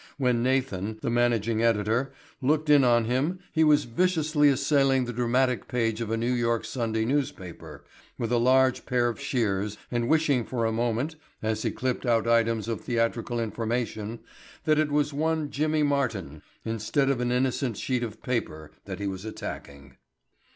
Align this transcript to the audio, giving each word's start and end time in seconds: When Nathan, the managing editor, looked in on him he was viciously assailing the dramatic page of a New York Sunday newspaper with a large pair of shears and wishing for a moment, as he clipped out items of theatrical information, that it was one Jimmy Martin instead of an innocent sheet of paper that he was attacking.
When 0.17 0.41
Nathan, 0.41 0.97
the 1.03 1.11
managing 1.11 1.61
editor, 1.61 2.11
looked 2.41 2.71
in 2.71 2.83
on 2.83 3.05
him 3.05 3.37
he 3.53 3.63
was 3.63 3.83
viciously 3.83 4.49
assailing 4.49 5.05
the 5.05 5.13
dramatic 5.13 5.67
page 5.67 6.01
of 6.01 6.09
a 6.09 6.17
New 6.17 6.33
York 6.33 6.65
Sunday 6.65 7.05
newspaper 7.05 7.85
with 8.17 8.31
a 8.31 8.39
large 8.39 8.87
pair 8.87 9.09
of 9.09 9.19
shears 9.21 9.77
and 9.91 10.09
wishing 10.09 10.43
for 10.43 10.65
a 10.65 10.71
moment, 10.71 11.17
as 11.43 11.61
he 11.61 11.69
clipped 11.69 12.07
out 12.07 12.25
items 12.27 12.67
of 12.67 12.81
theatrical 12.81 13.39
information, 13.39 14.21
that 14.63 14.79
it 14.79 14.91
was 14.91 15.13
one 15.13 15.51
Jimmy 15.51 15.83
Martin 15.83 16.41
instead 16.65 17.11
of 17.11 17.21
an 17.21 17.31
innocent 17.31 17.77
sheet 17.77 18.01
of 18.01 18.23
paper 18.23 18.71
that 18.85 18.99
he 18.99 19.05
was 19.05 19.23
attacking. 19.23 19.97